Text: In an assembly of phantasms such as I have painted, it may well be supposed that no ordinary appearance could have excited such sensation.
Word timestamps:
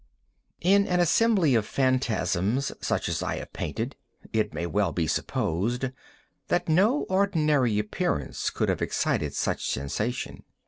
In 0.61 0.87
an 0.87 0.99
assembly 0.99 1.53
of 1.53 1.63
phantasms 1.63 2.71
such 2.81 3.07
as 3.07 3.21
I 3.21 3.35
have 3.35 3.53
painted, 3.53 3.95
it 4.33 4.51
may 4.51 4.65
well 4.65 4.91
be 4.91 5.05
supposed 5.05 5.91
that 6.47 6.67
no 6.67 7.01
ordinary 7.03 7.77
appearance 7.77 8.49
could 8.49 8.67
have 8.69 8.81
excited 8.81 9.35
such 9.35 9.69
sensation. 9.69 10.41